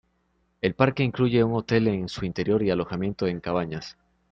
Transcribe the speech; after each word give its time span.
El 0.61 0.73
parque 0.73 1.03
incluye 1.03 1.43
un 1.43 1.53
hotel 1.53 1.87
en 1.87 2.09
su 2.09 2.25
interior 2.25 2.63
y 2.63 2.71
alojamiento 2.71 3.27
en 3.27 3.39
cabañas. 3.39 3.99